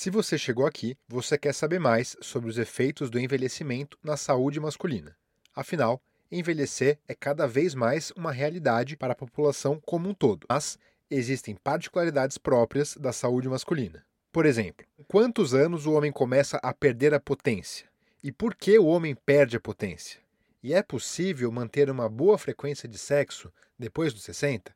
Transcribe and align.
Se 0.00 0.10
você 0.10 0.38
chegou 0.38 0.64
aqui, 0.64 0.96
você 1.08 1.36
quer 1.36 1.52
saber 1.52 1.80
mais 1.80 2.16
sobre 2.20 2.48
os 2.48 2.56
efeitos 2.56 3.10
do 3.10 3.18
envelhecimento 3.18 3.98
na 4.00 4.16
saúde 4.16 4.60
masculina. 4.60 5.16
Afinal, 5.52 6.00
envelhecer 6.30 7.00
é 7.08 7.16
cada 7.16 7.48
vez 7.48 7.74
mais 7.74 8.12
uma 8.12 8.30
realidade 8.30 8.96
para 8.96 9.12
a 9.12 9.16
população 9.16 9.82
como 9.84 10.08
um 10.08 10.14
todo, 10.14 10.46
mas 10.48 10.78
existem 11.10 11.56
particularidades 11.56 12.38
próprias 12.38 12.96
da 12.96 13.12
saúde 13.12 13.48
masculina. 13.48 14.06
Por 14.30 14.46
exemplo, 14.46 14.86
quantos 15.08 15.52
anos 15.52 15.84
o 15.84 15.94
homem 15.94 16.12
começa 16.12 16.58
a 16.58 16.72
perder 16.72 17.12
a 17.12 17.18
potência? 17.18 17.88
E 18.22 18.30
por 18.30 18.54
que 18.54 18.78
o 18.78 18.86
homem 18.86 19.16
perde 19.16 19.56
a 19.56 19.60
potência? 19.60 20.20
E 20.62 20.72
é 20.72 20.80
possível 20.80 21.50
manter 21.50 21.90
uma 21.90 22.08
boa 22.08 22.38
frequência 22.38 22.88
de 22.88 22.98
sexo 22.98 23.52
depois 23.76 24.12
dos 24.12 24.22
60? 24.22 24.72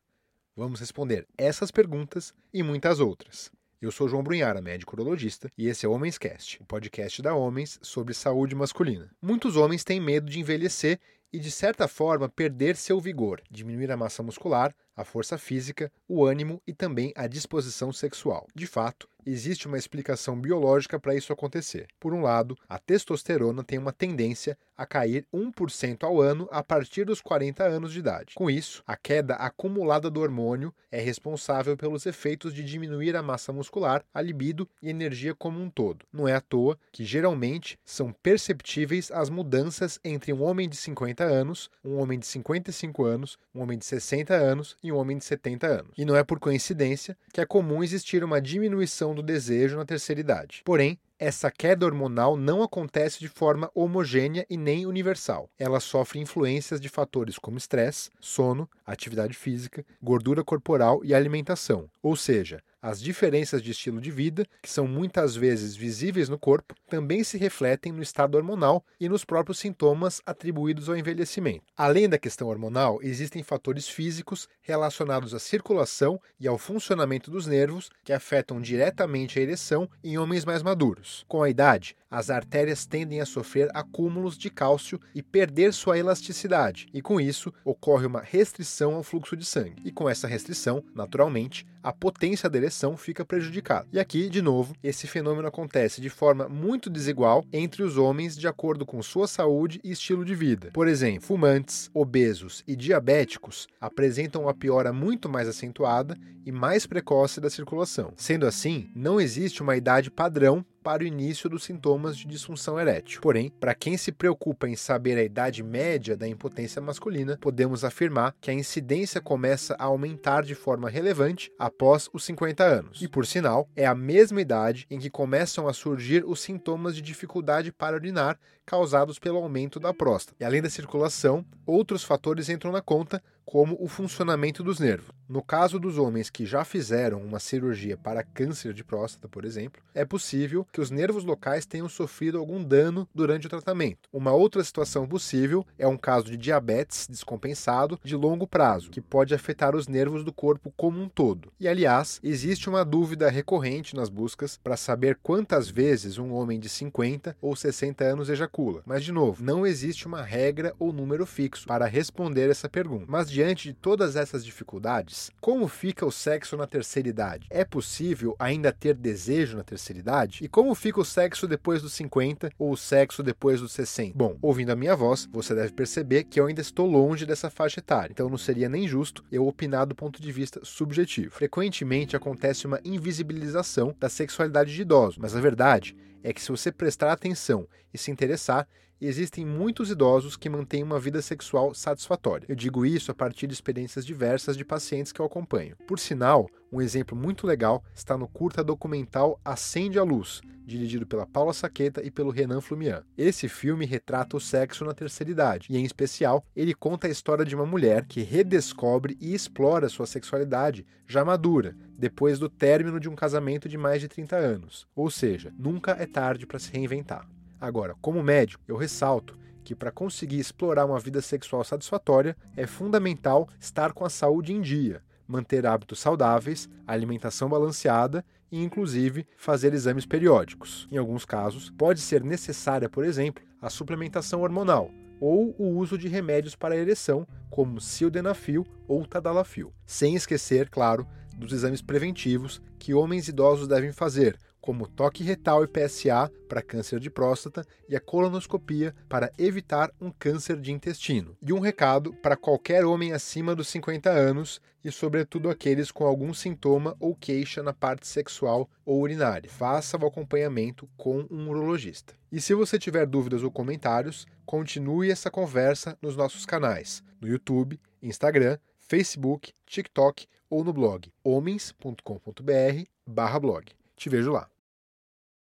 Vamos 0.56 0.80
responder 0.80 1.28
essas 1.38 1.70
perguntas 1.70 2.34
e 2.52 2.60
muitas 2.60 2.98
outras. 2.98 3.52
Eu 3.82 3.90
sou 3.90 4.08
João 4.08 4.22
Brunhara, 4.22 4.62
médico 4.62 4.94
urologista, 4.94 5.50
e 5.58 5.66
esse 5.66 5.84
é 5.84 5.88
o 5.88 5.92
Homens 5.92 6.16
Cast, 6.16 6.62
o 6.62 6.64
podcast 6.64 7.20
da 7.20 7.34
Homens 7.34 7.80
sobre 7.82 8.14
saúde 8.14 8.54
masculina. 8.54 9.10
Muitos 9.20 9.56
homens 9.56 9.82
têm 9.82 10.00
medo 10.00 10.30
de 10.30 10.38
envelhecer 10.38 11.00
e, 11.32 11.38
de 11.40 11.50
certa 11.50 11.88
forma, 11.88 12.28
perder 12.28 12.76
seu 12.76 13.00
vigor, 13.00 13.42
diminuir 13.50 13.90
a 13.90 13.96
massa 13.96 14.22
muscular, 14.22 14.72
a 14.94 15.04
força 15.04 15.36
física, 15.36 15.90
o 16.06 16.24
ânimo 16.24 16.62
e 16.64 16.72
também 16.72 17.12
a 17.16 17.26
disposição 17.26 17.92
sexual. 17.92 18.46
De 18.54 18.68
fato, 18.68 19.08
existe 19.24 19.66
uma 19.66 19.78
explicação 19.78 20.40
biológica 20.40 20.98
para 20.98 21.14
isso 21.14 21.32
acontecer. 21.32 21.86
Por 21.98 22.12
um 22.12 22.22
lado, 22.22 22.56
a 22.68 22.78
testosterona 22.78 23.64
tem 23.64 23.78
uma 23.78 23.92
tendência 23.92 24.56
a 24.76 24.86
cair 24.86 25.24
1% 25.32 26.02
ao 26.02 26.20
ano 26.20 26.48
a 26.50 26.62
partir 26.62 27.04
dos 27.04 27.20
40 27.20 27.62
anos 27.62 27.92
de 27.92 28.00
idade. 28.00 28.34
Com 28.34 28.50
isso, 28.50 28.82
a 28.86 28.96
queda 28.96 29.34
acumulada 29.34 30.10
do 30.10 30.20
hormônio 30.20 30.74
é 30.90 31.00
responsável 31.00 31.76
pelos 31.76 32.04
efeitos 32.04 32.52
de 32.52 32.64
diminuir 32.64 33.14
a 33.14 33.22
massa 33.22 33.52
muscular, 33.52 34.04
a 34.12 34.20
libido 34.20 34.68
e 34.82 34.88
energia 34.88 35.34
como 35.34 35.60
um 35.60 35.70
todo. 35.70 36.04
Não 36.12 36.26
é 36.26 36.34
à 36.34 36.40
toa 36.40 36.76
que 36.90 37.04
geralmente 37.04 37.78
são 37.84 38.12
perceptíveis 38.12 39.10
as 39.10 39.30
mudanças 39.30 40.00
entre 40.04 40.32
um 40.32 40.42
homem 40.42 40.68
de 40.68 40.76
50 40.76 41.22
anos, 41.22 41.70
um 41.84 41.96
homem 41.96 42.18
de 42.18 42.26
55 42.26 43.04
anos, 43.04 43.38
um 43.54 43.60
homem 43.60 43.78
de 43.78 43.84
60 43.84 44.34
anos 44.34 44.76
e 44.82 44.90
um 44.90 44.96
homem 44.96 45.16
de 45.16 45.24
70 45.24 45.66
anos. 45.66 45.92
E 45.96 46.04
não 46.04 46.16
é 46.16 46.24
por 46.24 46.40
coincidência 46.40 47.16
que 47.32 47.40
é 47.40 47.46
comum 47.46 47.82
existir 47.82 48.24
uma 48.24 48.40
diminuição 48.40 49.11
do 49.14 49.22
desejo 49.22 49.76
na 49.76 49.84
terceira 49.84 50.20
idade. 50.20 50.62
Porém, 50.64 50.98
essa 51.18 51.52
queda 51.52 51.86
hormonal 51.86 52.36
não 52.36 52.64
acontece 52.64 53.20
de 53.20 53.28
forma 53.28 53.70
homogênea 53.74 54.44
e 54.50 54.56
nem 54.56 54.86
universal. 54.86 55.48
Ela 55.56 55.78
sofre 55.78 56.18
influências 56.18 56.80
de 56.80 56.88
fatores 56.88 57.38
como 57.38 57.56
estresse, 57.56 58.10
sono, 58.18 58.68
atividade 58.84 59.34
física, 59.34 59.86
gordura 60.02 60.42
corporal 60.42 61.04
e 61.04 61.14
alimentação. 61.14 61.88
Ou 62.02 62.16
seja, 62.16 62.60
as 62.82 63.00
diferenças 63.00 63.62
de 63.62 63.70
estilo 63.70 64.00
de 64.00 64.10
vida, 64.10 64.44
que 64.60 64.68
são 64.68 64.88
muitas 64.88 65.36
vezes 65.36 65.76
visíveis 65.76 66.28
no 66.28 66.36
corpo, 66.36 66.74
também 66.90 67.22
se 67.22 67.38
refletem 67.38 67.92
no 67.92 68.02
estado 68.02 68.34
hormonal 68.34 68.84
e 68.98 69.08
nos 69.08 69.24
próprios 69.24 69.60
sintomas 69.60 70.20
atribuídos 70.26 70.88
ao 70.88 70.96
envelhecimento. 70.96 71.62
Além 71.76 72.08
da 72.08 72.18
questão 72.18 72.48
hormonal, 72.48 72.98
existem 73.00 73.42
fatores 73.44 73.88
físicos 73.88 74.48
relacionados 74.60 75.32
à 75.32 75.38
circulação 75.38 76.20
e 76.40 76.48
ao 76.48 76.58
funcionamento 76.58 77.30
dos 77.30 77.46
nervos 77.46 77.88
que 78.02 78.12
afetam 78.12 78.60
diretamente 78.60 79.38
a 79.38 79.42
ereção 79.42 79.88
em 80.02 80.18
homens 80.18 80.44
mais 80.44 80.62
maduros. 80.62 81.24
Com 81.28 81.42
a 81.42 81.48
idade, 81.48 81.94
as 82.10 82.30
artérias 82.30 82.84
tendem 82.84 83.20
a 83.20 83.26
sofrer 83.26 83.70
acúmulos 83.72 84.36
de 84.36 84.50
cálcio 84.50 85.00
e 85.14 85.22
perder 85.22 85.72
sua 85.72 85.98
elasticidade, 85.98 86.86
e 86.92 87.00
com 87.00 87.20
isso 87.20 87.52
ocorre 87.64 88.06
uma 88.06 88.20
restrição 88.20 88.96
ao 88.96 89.02
fluxo 89.02 89.36
de 89.36 89.46
sangue. 89.46 89.82
E 89.84 89.92
com 89.92 90.10
essa 90.10 90.26
restrição, 90.26 90.84
naturalmente, 90.94 91.64
a 91.82 91.92
potência 91.92 92.50
da 92.50 92.58
ereção 92.58 92.71
fica 92.96 93.24
prejudicada. 93.24 93.86
E 93.92 94.00
aqui, 94.00 94.28
de 94.28 94.42
novo, 94.42 94.74
esse 94.82 95.06
fenômeno 95.06 95.46
acontece 95.46 96.00
de 96.00 96.10
forma 96.10 96.48
muito 96.48 96.90
desigual 96.90 97.44
entre 97.52 97.82
os 97.82 97.96
homens 97.96 98.36
de 98.36 98.48
acordo 98.48 98.84
com 98.84 99.02
sua 99.02 99.28
saúde 99.28 99.80
e 99.84 99.90
estilo 99.92 100.24
de 100.24 100.34
vida. 100.34 100.70
Por 100.72 100.88
exemplo, 100.88 101.22
fumantes, 101.22 101.90
obesos 101.94 102.64
e 102.66 102.74
diabéticos 102.74 103.68
apresentam 103.80 104.42
uma 104.42 104.54
piora 104.54 104.92
muito 104.92 105.28
mais 105.28 105.46
acentuada 105.46 106.16
e 106.44 106.50
mais 106.50 106.86
precoce 106.86 107.40
da 107.40 107.50
circulação. 107.50 108.12
Sendo 108.16 108.46
assim, 108.46 108.90
não 108.94 109.20
existe 109.20 109.62
uma 109.62 109.76
idade 109.76 110.10
padrão 110.10 110.64
para 110.82 111.02
o 111.02 111.06
início 111.06 111.48
dos 111.48 111.64
sintomas 111.64 112.16
de 112.16 112.26
disfunção 112.26 112.78
erétil. 112.78 113.20
Porém, 113.20 113.50
para 113.50 113.74
quem 113.74 113.96
se 113.96 114.10
preocupa 114.10 114.68
em 114.68 114.76
saber 114.76 115.16
a 115.16 115.22
idade 115.22 115.62
média 115.62 116.16
da 116.16 116.26
impotência 116.26 116.82
masculina, 116.82 117.38
podemos 117.40 117.84
afirmar 117.84 118.34
que 118.40 118.50
a 118.50 118.54
incidência 118.54 119.20
começa 119.20 119.74
a 119.78 119.84
aumentar 119.84 120.42
de 120.42 120.54
forma 120.54 120.90
relevante 120.90 121.50
após 121.58 122.08
os 122.12 122.24
50 122.24 122.64
anos. 122.64 123.02
E 123.02 123.08
por 123.08 123.26
sinal, 123.26 123.68
é 123.76 123.86
a 123.86 123.94
mesma 123.94 124.40
idade 124.40 124.86
em 124.90 124.98
que 124.98 125.10
começam 125.10 125.68
a 125.68 125.72
surgir 125.72 126.24
os 126.26 126.40
sintomas 126.40 126.96
de 126.96 127.02
dificuldade 127.02 127.72
para 127.72 127.96
urinar 127.96 128.38
causados 128.66 129.18
pelo 129.18 129.38
aumento 129.38 129.78
da 129.78 129.92
próstata. 129.92 130.36
E 130.40 130.44
além 130.44 130.62
da 130.62 130.70
circulação, 130.70 131.44
outros 131.66 132.04
fatores 132.04 132.48
entram 132.48 132.72
na 132.72 132.80
conta, 132.80 133.22
como 133.44 133.76
o 133.80 133.88
funcionamento 133.88 134.62
dos 134.62 134.78
nervos. 134.78 135.12
No 135.32 135.42
caso 135.42 135.78
dos 135.78 135.96
homens 135.96 136.28
que 136.28 136.44
já 136.44 136.62
fizeram 136.62 137.22
uma 137.22 137.40
cirurgia 137.40 137.96
para 137.96 138.22
câncer 138.22 138.74
de 138.74 138.84
próstata, 138.84 139.28
por 139.28 139.46
exemplo, 139.46 139.82
é 139.94 140.04
possível 140.04 140.66
que 140.70 140.80
os 140.80 140.90
nervos 140.90 141.24
locais 141.24 141.64
tenham 141.64 141.88
sofrido 141.88 142.38
algum 142.38 142.62
dano 142.62 143.08
durante 143.14 143.46
o 143.46 143.48
tratamento. 143.48 144.10
Uma 144.12 144.32
outra 144.32 144.62
situação 144.62 145.08
possível 145.08 145.64
é 145.78 145.88
um 145.88 145.96
caso 145.96 146.26
de 146.26 146.36
diabetes 146.36 147.06
descompensado 147.08 147.98
de 148.04 148.14
longo 148.14 148.46
prazo, 148.46 148.90
que 148.90 149.00
pode 149.00 149.34
afetar 149.34 149.74
os 149.74 149.88
nervos 149.88 150.22
do 150.22 150.34
corpo 150.34 150.70
como 150.76 151.00
um 151.00 151.08
todo. 151.08 151.50
E 151.58 151.66
aliás, 151.66 152.20
existe 152.22 152.68
uma 152.68 152.84
dúvida 152.84 153.30
recorrente 153.30 153.96
nas 153.96 154.10
buscas 154.10 154.60
para 154.62 154.76
saber 154.76 155.18
quantas 155.22 155.70
vezes 155.70 156.18
um 156.18 156.34
homem 156.34 156.60
de 156.60 156.68
50 156.68 157.34
ou 157.40 157.56
60 157.56 158.04
anos 158.04 158.28
ejacula. 158.28 158.82
Mas 158.84 159.02
de 159.02 159.12
novo, 159.12 159.42
não 159.42 159.66
existe 159.66 160.06
uma 160.06 160.20
regra 160.20 160.74
ou 160.78 160.92
número 160.92 161.24
fixo 161.24 161.66
para 161.66 161.86
responder 161.86 162.50
essa 162.50 162.68
pergunta. 162.68 163.06
Mas 163.08 163.30
diante 163.32 163.68
de 163.68 163.74
todas 163.74 164.14
essas 164.14 164.44
dificuldades, 164.44 165.30
como 165.40 165.66
fica 165.66 166.04
o 166.04 166.12
sexo 166.12 166.54
na 166.56 166.66
terceira 166.66 167.08
idade? 167.08 167.46
É 167.48 167.64
possível 167.64 168.36
ainda 168.38 168.70
ter 168.70 168.94
desejo 168.94 169.56
na 169.56 169.64
terceira 169.64 169.98
idade? 169.98 170.44
E 170.44 170.48
como 170.48 170.74
fica 170.74 171.00
o 171.00 171.04
sexo 171.04 171.48
depois 171.48 171.80
dos 171.80 171.94
50 171.94 172.52
ou 172.58 172.72
o 172.72 172.76
sexo 172.76 173.22
depois 173.22 173.60
dos 173.60 173.72
60? 173.72 174.12
Bom, 174.14 174.36
ouvindo 174.42 174.70
a 174.70 174.76
minha 174.76 174.94
voz, 174.94 175.26
você 175.32 175.54
deve 175.54 175.72
perceber 175.72 176.24
que 176.24 176.38
eu 176.38 176.46
ainda 176.46 176.60
estou 176.60 176.86
longe 176.86 177.24
dessa 177.24 177.48
faixa 177.48 177.80
etária, 177.80 178.12
então 178.12 178.28
não 178.28 178.36
seria 178.36 178.68
nem 178.68 178.86
justo 178.86 179.24
eu 179.32 179.46
opinar 179.46 179.86
do 179.86 179.94
ponto 179.94 180.20
de 180.20 180.30
vista 180.30 180.60
subjetivo. 180.62 181.30
Frequentemente 181.30 182.14
acontece 182.14 182.66
uma 182.66 182.80
invisibilização 182.84 183.96
da 183.98 184.10
sexualidade 184.10 184.74
de 184.74 184.82
idosos, 184.82 185.16
mas 185.16 185.34
a 185.34 185.40
verdade 185.40 185.96
é 186.22 186.32
que 186.32 186.42
se 186.42 186.50
você 186.50 186.70
prestar 186.70 187.10
atenção 187.10 187.66
e 187.92 187.98
se 187.98 188.10
interessar, 188.10 188.68
existem 189.06 189.44
muitos 189.44 189.90
idosos 189.90 190.36
que 190.36 190.48
mantêm 190.48 190.82
uma 190.82 191.00
vida 191.00 191.20
sexual 191.20 191.74
satisfatória. 191.74 192.46
Eu 192.48 192.54
digo 192.54 192.86
isso 192.86 193.10
a 193.10 193.14
partir 193.14 193.46
de 193.46 193.54
experiências 193.54 194.06
diversas 194.06 194.56
de 194.56 194.64
pacientes 194.64 195.12
que 195.12 195.20
eu 195.20 195.26
acompanho. 195.26 195.76
Por 195.86 195.98
sinal, 195.98 196.48
um 196.72 196.80
exemplo 196.80 197.16
muito 197.16 197.46
legal 197.46 197.84
está 197.94 198.16
no 198.16 198.26
curta 198.26 198.64
documental 198.64 199.40
Acende 199.44 199.98
a 199.98 200.02
Luz, 200.02 200.40
dirigido 200.64 201.06
pela 201.06 201.26
Paula 201.26 201.52
Saqueta 201.52 202.02
e 202.02 202.10
pelo 202.10 202.30
Renan 202.30 202.60
Flumian. 202.60 203.02
Esse 203.16 203.48
filme 203.48 203.84
retrata 203.84 204.36
o 204.36 204.40
sexo 204.40 204.84
na 204.84 204.94
terceira 204.94 205.30
idade, 205.30 205.66
e 205.68 205.76
em 205.76 205.84
especial, 205.84 206.44
ele 206.56 206.74
conta 206.74 207.06
a 207.06 207.10
história 207.10 207.44
de 207.44 207.54
uma 207.54 207.66
mulher 207.66 208.06
que 208.06 208.22
redescobre 208.22 209.16
e 209.20 209.34
explora 209.34 209.88
sua 209.88 210.06
sexualidade 210.06 210.86
já 211.06 211.24
madura, 211.24 211.76
depois 211.98 212.38
do 212.38 212.48
término 212.48 212.98
de 212.98 213.08
um 213.08 213.14
casamento 213.14 213.68
de 213.68 213.76
mais 213.76 214.00
de 214.00 214.08
30 214.08 214.36
anos. 214.36 214.86
Ou 214.94 215.10
seja, 215.10 215.52
nunca 215.58 215.92
é 215.92 216.06
tarde 216.06 216.46
para 216.46 216.58
se 216.58 216.72
reinventar. 216.72 217.28
Agora, 217.62 217.94
como 218.02 218.24
médico, 218.24 218.64
eu 218.66 218.76
ressalto 218.76 219.38
que 219.62 219.72
para 219.72 219.92
conseguir 219.92 220.40
explorar 220.40 220.84
uma 220.84 220.98
vida 220.98 221.22
sexual 221.22 221.62
satisfatória 221.62 222.36
é 222.56 222.66
fundamental 222.66 223.48
estar 223.60 223.92
com 223.92 224.04
a 224.04 224.10
saúde 224.10 224.52
em 224.52 224.60
dia, 224.60 225.00
manter 225.28 225.64
hábitos 225.64 226.00
saudáveis, 226.00 226.68
alimentação 226.84 227.48
balanceada 227.48 228.24
e, 228.50 228.60
inclusive, 228.60 229.24
fazer 229.36 229.72
exames 229.74 230.04
periódicos. 230.04 230.88
Em 230.90 230.96
alguns 230.96 231.24
casos, 231.24 231.70
pode 231.70 232.00
ser 232.00 232.24
necessária, 232.24 232.88
por 232.88 233.04
exemplo, 233.04 233.44
a 233.60 233.70
suplementação 233.70 234.42
hormonal 234.42 234.90
ou 235.20 235.54
o 235.56 235.78
uso 235.78 235.96
de 235.96 236.08
remédios 236.08 236.56
para 236.56 236.76
ereção, 236.76 237.24
como 237.48 237.80
sildenafil 237.80 238.66
ou 238.88 239.06
tadalafil. 239.06 239.72
Sem 239.86 240.16
esquecer, 240.16 240.68
claro, 240.68 241.06
dos 241.36 241.52
exames 241.52 241.80
preventivos 241.80 242.60
que 242.76 242.92
homens 242.92 243.28
idosos 243.28 243.68
devem 243.68 243.92
fazer, 243.92 244.36
como 244.62 244.86
toque 244.86 245.22
retal 245.24 245.64
e 245.64 245.66
PSA 245.66 246.30
para 246.48 246.62
câncer 246.62 247.00
de 247.00 247.10
próstata 247.10 247.66
e 247.88 247.96
a 247.96 248.00
colonoscopia 248.00 248.94
para 249.08 249.32
evitar 249.36 249.90
um 250.00 250.10
câncer 250.10 250.58
de 250.58 250.72
intestino. 250.72 251.36
E 251.42 251.52
um 251.52 251.58
recado 251.58 252.14
para 252.14 252.36
qualquer 252.36 252.86
homem 252.86 253.12
acima 253.12 253.56
dos 253.56 253.66
50 253.68 254.08
anos 254.08 254.62
e, 254.84 254.90
sobretudo, 254.90 255.50
aqueles 255.50 255.90
com 255.90 256.06
algum 256.06 256.32
sintoma 256.32 256.96
ou 257.00 257.14
queixa 257.14 257.62
na 257.62 257.72
parte 257.72 258.06
sexual 258.06 258.70
ou 258.86 259.00
urinária. 259.00 259.50
Faça 259.50 259.98
o 259.98 260.06
acompanhamento 260.06 260.88
com 260.96 261.26
um 261.28 261.50
urologista. 261.50 262.14
E 262.30 262.40
se 262.40 262.54
você 262.54 262.78
tiver 262.78 263.04
dúvidas 263.04 263.42
ou 263.42 263.50
comentários, 263.50 264.24
continue 264.46 265.10
essa 265.10 265.28
conversa 265.30 265.98
nos 266.00 266.16
nossos 266.16 266.46
canais, 266.46 267.02
no 267.20 267.28
YouTube, 267.28 267.80
Instagram, 268.00 268.56
Facebook, 268.78 269.52
TikTok 269.66 270.28
ou 270.48 270.62
no 270.62 270.72
blog 270.72 271.12
homens.com.br/blog. 271.24 273.72
Te 273.96 274.08
vejo 274.08 274.30
lá. 274.32 274.51